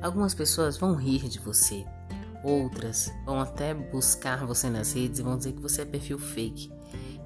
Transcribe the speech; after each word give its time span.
Algumas 0.00 0.32
pessoas 0.34 0.76
vão 0.76 0.94
rir 0.94 1.28
de 1.28 1.38
você, 1.40 1.84
outras 2.44 3.12
vão 3.24 3.40
até 3.40 3.74
buscar 3.74 4.46
você 4.46 4.70
nas 4.70 4.92
redes 4.92 5.18
e 5.18 5.22
vão 5.22 5.36
dizer 5.36 5.52
que 5.52 5.60
você 5.60 5.82
é 5.82 5.84
perfil 5.84 6.18
fake, 6.18 6.72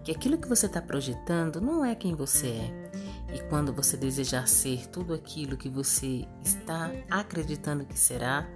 que 0.02 0.10
aquilo 0.10 0.38
que 0.38 0.48
você 0.48 0.66
está 0.66 0.80
projetando 0.80 1.60
não 1.60 1.84
é 1.84 1.94
quem 1.94 2.14
você 2.14 2.48
é. 2.48 2.92
E 3.34 3.40
quando 3.48 3.72
você 3.72 3.96
desejar 3.96 4.46
ser 4.48 4.88
tudo 4.88 5.14
aquilo 5.14 5.56
que 5.56 5.68
você 5.68 6.26
está 6.42 6.90
acreditando 7.10 7.84
que 7.84 7.98
será, 7.98 8.48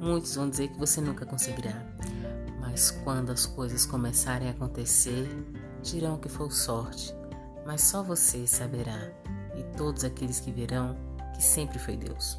muitos 0.00 0.34
vão 0.34 0.48
dizer 0.48 0.68
que 0.68 0.78
você 0.78 1.00
nunca 1.00 1.26
conseguirá. 1.26 1.84
Mas 2.60 2.90
quando 2.90 3.30
as 3.30 3.44
coisas 3.44 3.84
começarem 3.84 4.48
a 4.48 4.52
acontecer, 4.52 5.28
dirão 5.82 6.16
que 6.16 6.28
foi 6.28 6.50
sorte, 6.50 7.14
mas 7.66 7.82
só 7.82 8.02
você 8.02 8.46
saberá, 8.46 9.12
e 9.56 9.62
todos 9.76 10.04
aqueles 10.04 10.40
que 10.40 10.50
verão 10.50 10.96
que 11.34 11.42
sempre 11.42 11.78
foi 11.78 11.96
Deus. 11.96 12.38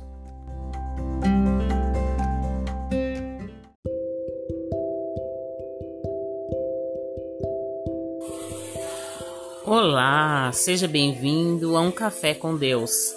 Olá, 9.66 10.52
seja 10.54 10.88
bem-vindo 10.88 11.76
a 11.76 11.82
um 11.82 11.90
café 11.90 12.34
com 12.34 12.56
Deus. 12.56 13.16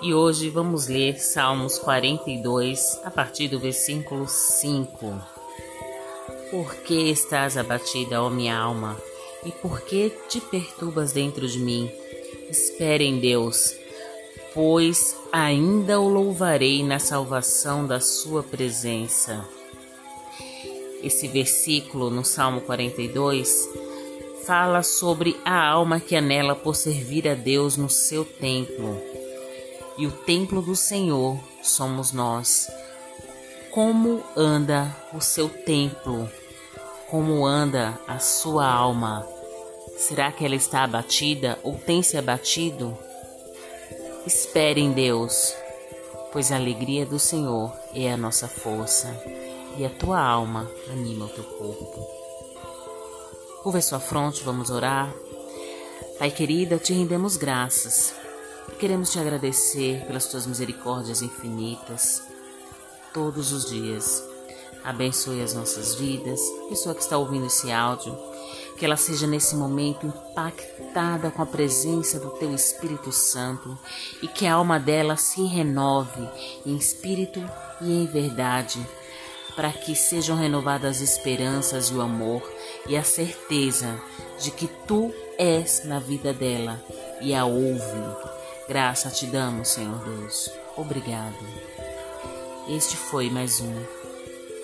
E 0.00 0.14
hoje 0.14 0.48
vamos 0.48 0.86
ler 0.86 1.20
Salmos 1.20 1.76
42 1.78 3.00
a 3.04 3.10
partir 3.10 3.48
do 3.48 3.58
versículo 3.58 4.28
5. 4.28 5.20
Por 6.50 6.74
que 6.76 7.10
estás 7.10 7.56
abatida, 7.56 8.22
ó 8.22 8.30
minha 8.30 8.56
alma? 8.56 8.96
E 9.44 9.50
por 9.50 9.80
que 9.82 10.10
te 10.28 10.40
perturbas 10.40 11.12
dentro 11.12 11.48
de 11.48 11.58
mim? 11.58 11.90
Espere 12.48 13.04
em 13.04 13.18
Deus, 13.18 13.74
pois 14.58 15.16
ainda 15.30 16.00
o 16.00 16.08
louvarei 16.08 16.82
na 16.82 16.98
salvação 16.98 17.86
da 17.86 18.00
sua 18.00 18.42
presença. 18.42 19.46
Esse 21.00 21.28
versículo 21.28 22.10
no 22.10 22.24
Salmo 22.24 22.62
42 22.62 23.70
fala 24.44 24.82
sobre 24.82 25.36
a 25.44 25.64
alma 25.64 26.00
que 26.00 26.16
anela 26.16 26.56
por 26.56 26.74
servir 26.74 27.28
a 27.28 27.34
Deus 27.34 27.76
no 27.76 27.88
seu 27.88 28.24
templo. 28.24 29.00
E 29.96 30.08
o 30.08 30.10
templo 30.10 30.60
do 30.60 30.74
Senhor 30.74 31.38
somos 31.62 32.10
nós. 32.10 32.68
Como 33.70 34.24
anda 34.36 34.92
o 35.14 35.20
seu 35.20 35.48
templo? 35.48 36.28
Como 37.08 37.46
anda 37.46 37.96
a 38.08 38.18
sua 38.18 38.66
alma? 38.66 39.24
Será 39.96 40.32
que 40.32 40.44
ela 40.44 40.56
está 40.56 40.82
abatida 40.82 41.56
ou 41.62 41.74
tem 41.78 42.02
se 42.02 42.16
abatido? 42.16 42.98
Espere 44.28 44.82
em 44.82 44.92
Deus, 44.92 45.54
pois 46.30 46.52
a 46.52 46.56
alegria 46.56 47.06
do 47.06 47.18
Senhor 47.18 47.72
é 47.94 48.12
a 48.12 48.16
nossa 48.18 48.46
força 48.46 49.08
e 49.78 49.86
a 49.86 49.88
tua 49.88 50.20
alma 50.20 50.70
anima 50.92 51.24
o 51.24 51.28
teu 51.30 51.44
corpo. 51.44 52.06
Curva 53.62 53.80
sua 53.80 53.98
fronte, 53.98 54.44
vamos 54.44 54.68
orar. 54.68 55.10
Pai 56.18 56.30
querida, 56.30 56.76
te 56.76 56.92
rendemos 56.92 57.38
graças. 57.38 58.14
Queremos 58.78 59.10
te 59.10 59.18
agradecer 59.18 60.04
pelas 60.04 60.26
tuas 60.26 60.46
misericórdias 60.46 61.22
infinitas 61.22 62.22
todos 63.14 63.50
os 63.50 63.70
dias. 63.70 64.22
Abençoe 64.84 65.40
as 65.40 65.54
nossas 65.54 65.94
vidas, 65.94 66.38
pessoa 66.68 66.94
que 66.94 67.00
está 67.00 67.16
ouvindo 67.16 67.46
esse 67.46 67.72
áudio 67.72 68.27
que 68.78 68.84
ela 68.84 68.96
seja 68.96 69.26
nesse 69.26 69.56
momento 69.56 70.06
impactada 70.06 71.30
com 71.30 71.42
a 71.42 71.46
presença 71.46 72.18
do 72.20 72.30
Teu 72.30 72.54
Espírito 72.54 73.10
Santo 73.10 73.76
e 74.22 74.28
que 74.28 74.46
a 74.46 74.54
alma 74.54 74.78
dela 74.78 75.16
se 75.16 75.44
renove 75.44 76.28
em 76.64 76.76
espírito 76.76 77.40
e 77.80 78.02
em 78.02 78.06
verdade, 78.06 78.80
para 79.56 79.72
que 79.72 79.94
sejam 79.96 80.36
renovadas 80.36 81.02
as 81.02 81.10
esperanças 81.10 81.86
e 81.86 81.94
o 81.94 82.00
amor 82.00 82.42
e 82.86 82.96
a 82.96 83.02
certeza 83.02 84.00
de 84.40 84.52
que 84.52 84.68
Tu 84.86 85.12
és 85.36 85.82
na 85.84 85.98
vida 85.98 86.32
dela 86.32 86.80
e 87.20 87.34
a 87.34 87.44
ouve. 87.44 88.28
Graça 88.68 89.10
te 89.10 89.26
damos, 89.26 89.68
Senhor 89.68 89.98
Deus. 90.04 90.50
Obrigado. 90.76 91.38
Este 92.68 92.96
foi 92.96 93.30
mais 93.30 93.60
um 93.60 93.74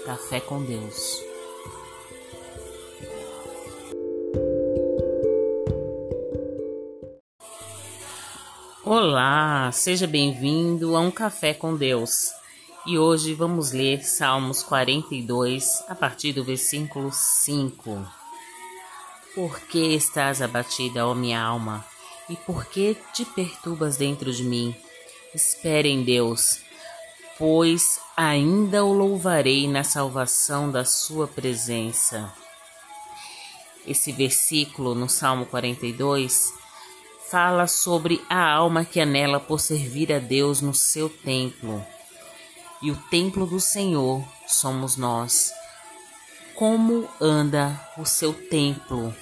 Café 0.05 0.39
com 0.39 0.63
Deus. 0.63 1.34
Olá, 8.87 9.73
seja 9.73 10.07
bem-vindo 10.07 10.95
a 10.95 11.01
um 11.01 11.11
Café 11.11 11.55
com 11.55 11.75
Deus. 11.75 12.35
E 12.87 12.99
hoje 12.99 13.33
vamos 13.33 13.73
ler 13.73 14.05
Salmos 14.05 14.63
42 14.63 15.83
a 15.89 15.95
partir 15.95 16.35
do 16.35 16.45
versículo 16.45 17.11
5. 17.11 18.07
Por 19.35 19.59
que 19.61 19.95
estás 19.95 20.43
abatida, 20.43 21.07
ó 21.07 21.15
minha 21.15 21.41
alma? 21.41 21.83
E 22.29 22.37
por 22.37 22.67
que 22.67 22.95
te 23.15 23.25
perturbas 23.25 23.97
dentro 23.97 24.31
de 24.31 24.45
mim? 24.45 24.77
Espere 25.35 25.89
em 25.89 26.03
Deus, 26.05 26.61
pois 27.39 27.99
ainda 28.15 28.85
o 28.85 28.93
louvarei 28.93 29.67
na 29.67 29.83
salvação 29.83 30.71
da 30.71 30.85
sua 30.85 31.27
presença. 31.27 32.31
Esse 33.87 34.13
versículo 34.13 34.95
no 34.95 35.09
Salmo 35.09 35.47
42 35.47 36.53
fala 37.35 37.67
sobre 37.67 38.25
a 38.31 38.49
alma 38.49 38.85
que 38.85 39.01
anela 39.01 39.41
por 39.41 39.59
servir 39.59 40.13
a 40.13 40.21
Deus 40.21 40.61
no 40.61 40.73
seu 40.73 41.09
templo. 41.09 41.85
E 42.81 42.93
o 42.93 42.97
templo 43.11 43.45
do 43.45 43.59
Senhor 43.59 44.23
somos 44.47 44.97
nós. 44.97 45.53
Como 46.55 47.09
anda 47.21 47.77
o 47.99 48.05
seu 48.05 48.33
templo? 48.33 49.13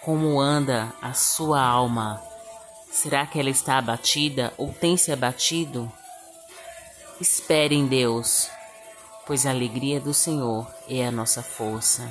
Como 0.00 0.40
anda 0.40 0.90
a 1.02 1.12
sua 1.12 1.60
alma? 1.60 2.18
Será 2.90 3.26
que 3.26 3.38
ela 3.38 3.50
está 3.50 3.76
abatida 3.76 4.50
ou 4.56 4.72
tem 4.72 4.96
se 4.96 5.12
abatido? 5.12 5.92
Espere 7.20 7.74
em 7.74 7.86
Deus, 7.86 8.48
pois 9.26 9.44
a 9.44 9.50
alegria 9.50 10.00
do 10.00 10.14
Senhor 10.14 10.66
é 10.88 11.06
a 11.06 11.12
nossa 11.12 11.42
força, 11.42 12.10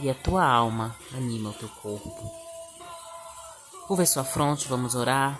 e 0.00 0.10
a 0.10 0.14
tua 0.14 0.44
alma 0.44 0.96
anima 1.14 1.50
o 1.50 1.52
teu 1.52 1.68
corpo. 1.80 2.43
Curva 3.86 4.06
sua 4.06 4.24
fronte, 4.24 4.66
vamos 4.66 4.94
orar. 4.94 5.38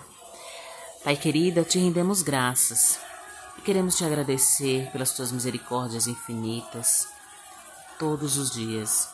Pai 1.03 1.17
querida, 1.17 1.63
te 1.63 1.79
rendemos 1.79 2.21
graças 2.21 2.99
e 3.57 3.61
queremos 3.61 3.97
te 3.97 4.05
agradecer 4.05 4.87
pelas 4.91 5.13
tuas 5.13 5.31
misericórdias 5.31 6.05
infinitas 6.05 7.07
todos 7.97 8.37
os 8.37 8.51
dias. 8.51 9.09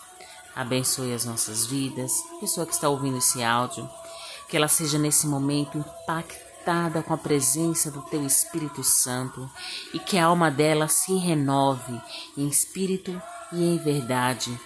Abençoe 0.54 1.14
as 1.14 1.24
nossas 1.24 1.66
vidas, 1.66 2.12
pessoa 2.42 2.66
que 2.66 2.74
está 2.74 2.90
ouvindo 2.90 3.20
esse 3.20 3.42
áudio, 3.42 3.90
que 4.50 4.58
ela 4.58 4.68
seja 4.68 4.98
nesse 4.98 5.26
momento 5.28 5.78
impactada 5.78 7.02
com 7.02 7.14
a 7.14 7.18
presença 7.18 7.90
do 7.90 8.02
teu 8.02 8.26
Espírito 8.26 8.84
Santo 8.84 9.50
e 9.94 10.00
que 10.00 10.18
a 10.18 10.26
alma 10.26 10.52
dela 10.52 10.90
se 10.90 11.16
renove 11.16 12.02
em 12.36 12.50
espírito 12.50 13.22
e 13.54 13.64
em 13.64 13.78
verdade 13.78 14.60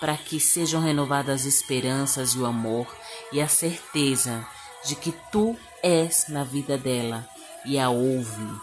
para 0.00 0.16
que 0.16 0.38
sejam 0.40 0.80
renovadas 0.80 1.42
as 1.42 1.46
esperanças 1.46 2.30
e 2.30 2.38
o 2.38 2.46
amor 2.46 2.86
e 3.32 3.40
a 3.40 3.48
certeza 3.48 4.46
de 4.84 4.96
que 4.96 5.12
tu 5.32 5.56
és 5.82 6.26
na 6.28 6.44
vida 6.44 6.76
dela 6.76 7.26
e 7.64 7.78
a 7.78 7.88
ouve. 7.88 8.60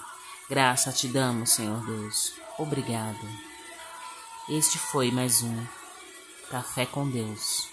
Graça 0.50 0.92
te 0.92 1.08
damos, 1.08 1.52
Senhor 1.52 1.86
Deus. 1.86 2.34
Obrigado. 2.58 3.28
Este 4.50 4.78
foi 4.78 5.12
mais 5.12 5.42
um 5.42 5.66
Café 6.50 6.86
com 6.86 7.10
Deus. 7.10 7.70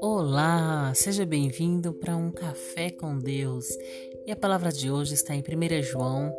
Olá, 0.00 0.92
seja 0.94 1.26
bem-vindo 1.26 1.92
para 1.92 2.16
um 2.16 2.30
Café 2.30 2.90
com 2.90 3.18
Deus. 3.18 3.66
E 4.28 4.30
a 4.30 4.36
palavra 4.36 4.70
de 4.70 4.90
hoje 4.90 5.14
está 5.14 5.34
em 5.34 5.40
1 5.40 5.82
João 5.84 6.30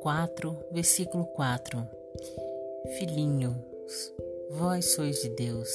4, 0.00 0.56
versículo 0.72 1.26
4. 1.26 1.86
Filhinhos, 2.98 3.54
vós 4.52 4.86
sois 4.94 5.20
de 5.20 5.28
Deus, 5.28 5.68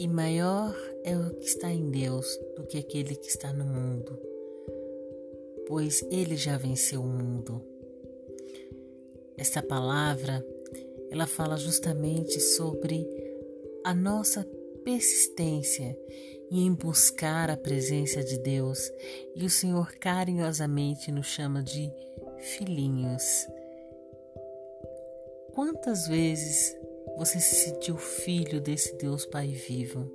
e 0.00 0.08
maior 0.08 0.74
é 1.04 1.16
o 1.16 1.30
que 1.30 1.46
está 1.46 1.70
em 1.70 1.92
Deus 1.92 2.26
do 2.56 2.64
que 2.64 2.76
aquele 2.76 3.14
que 3.14 3.28
está 3.28 3.52
no 3.52 3.64
mundo, 3.64 4.20
pois 5.68 6.04
ele 6.10 6.34
já 6.34 6.56
venceu 6.56 7.00
o 7.00 7.06
mundo. 7.06 7.64
Esta 9.36 9.62
palavra, 9.62 10.44
ela 11.08 11.28
fala 11.28 11.56
justamente 11.56 12.40
sobre 12.40 13.06
a 13.84 13.94
nossa 13.94 14.44
persistência 14.84 15.96
e 16.54 16.60
em 16.60 16.72
buscar 16.72 17.50
a 17.50 17.56
presença 17.56 18.22
de 18.22 18.38
Deus, 18.38 18.78
e 19.34 19.44
o 19.44 19.50
Senhor 19.50 19.92
carinhosamente 19.96 21.10
nos 21.10 21.26
chama 21.26 21.60
de 21.60 21.92
filhinhos. 22.38 23.48
Quantas 25.52 26.06
vezes 26.06 26.76
você 27.16 27.40
se 27.40 27.56
sentiu 27.56 27.96
filho 27.96 28.60
desse 28.60 28.96
Deus 28.96 29.26
Pai 29.26 29.48
vivo? 29.48 30.08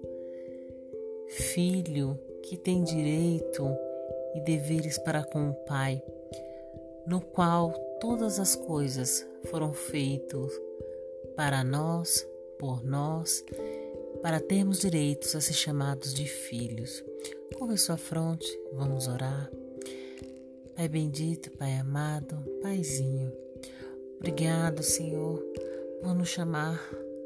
filho 1.29 2.19
que 2.43 2.57
tem 2.57 2.83
direito 2.83 3.77
e 4.35 4.41
deveres 4.41 4.97
para 4.97 5.23
com 5.23 5.49
o 5.49 5.53
Pai, 5.65 6.01
no 7.05 7.21
qual 7.21 7.71
todas 7.99 8.39
as 8.39 8.55
coisas 8.55 9.25
foram 9.45 9.73
feitas 9.73 10.51
para 11.35 11.63
nós, 11.63 12.27
por 12.57 12.83
nós, 12.83 13.43
para 14.21 14.39
termos 14.39 14.79
direitos 14.79 15.35
a 15.35 15.41
ser 15.41 15.53
chamados 15.53 16.13
de 16.13 16.25
filhos. 16.25 17.03
Curva 17.57 17.77
sua 17.77 17.97
fronte, 17.97 18.47
vamos 18.73 19.07
orar. 19.07 19.49
Pai 20.75 20.87
bendito, 20.87 21.51
Pai 21.57 21.73
amado, 21.75 22.37
Paizinho, 22.61 23.31
obrigado, 24.17 24.81
Senhor, 24.81 25.39
por 26.01 26.15
nos 26.15 26.29
chamar 26.29 26.79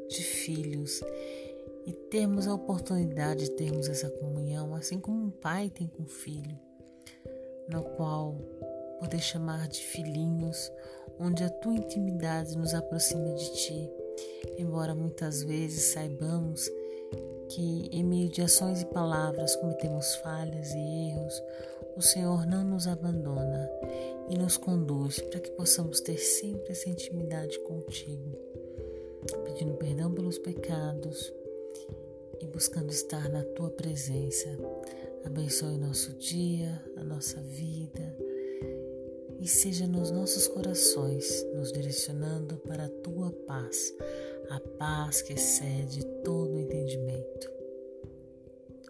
de 0.08 0.22
filhos 0.22 1.02
e 1.86 1.92
termos 1.92 2.48
a 2.48 2.54
oportunidade 2.54 3.44
de 3.44 3.50
termos 3.52 3.88
essa 3.88 4.08
comunhão, 4.10 4.74
assim 4.74 4.98
como 4.98 5.26
um 5.26 5.30
pai 5.30 5.70
tem 5.70 5.86
com 5.86 6.02
o 6.02 6.08
filho, 6.08 6.58
no 7.68 7.82
qual 7.82 8.36
poder 8.98 9.20
chamar 9.20 9.68
de 9.68 9.80
filhinhos, 9.80 10.72
onde 11.18 11.44
a 11.44 11.50
tua 11.50 11.74
intimidade 11.74 12.56
nos 12.56 12.74
aproxima 12.74 13.34
de 13.34 13.52
ti, 13.54 13.90
embora 14.58 14.94
muitas 14.94 15.42
vezes 15.42 15.92
saibamos 15.92 16.70
que 17.48 17.88
em 17.92 18.02
meio 18.04 18.28
de 18.28 18.42
ações 18.42 18.82
e 18.82 18.86
palavras 18.86 19.54
cometemos 19.56 20.16
falhas 20.16 20.72
e 20.72 21.10
erros, 21.10 21.42
o 21.96 22.02
Senhor 22.02 22.46
não 22.46 22.64
nos 22.64 22.86
abandona 22.88 23.70
e 24.28 24.36
nos 24.36 24.56
conduz 24.56 25.20
para 25.20 25.40
que 25.40 25.50
possamos 25.52 26.00
ter 26.00 26.18
sempre 26.18 26.72
essa 26.72 26.88
intimidade 26.88 27.58
contigo, 27.60 28.36
pedindo 29.44 29.74
perdão 29.74 30.12
pelos 30.12 30.38
pecados 30.38 31.32
e 32.40 32.46
buscando 32.46 32.90
estar 32.90 33.28
na 33.28 33.44
tua 33.44 33.70
presença. 33.70 34.48
Abençoe 35.24 35.78
nosso 35.78 36.12
dia, 36.14 36.82
a 36.96 37.04
nossa 37.04 37.40
vida 37.40 38.16
e 39.44 39.46
seja 39.46 39.86
nos 39.86 40.10
nossos 40.10 40.48
corações, 40.48 41.44
nos 41.54 41.70
direcionando 41.70 42.56
para 42.56 42.86
a 42.86 42.88
tua 42.88 43.30
paz, 43.46 43.94
a 44.50 44.60
paz 44.78 45.22
que 45.22 45.32
excede 45.32 46.04
todo 46.22 46.58
entendimento. 46.58 47.50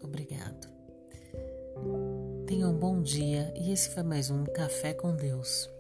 Obrigado. 0.03 0.69
Tenha 2.47 2.69
um 2.69 2.79
bom 2.79 3.01
dia 3.03 3.53
e 3.57 3.73
esse 3.73 3.89
foi 3.91 4.03
mais 4.03 4.31
um 4.31 4.45
Café 4.45 4.93
com 4.93 5.15
Deus. 5.15 5.74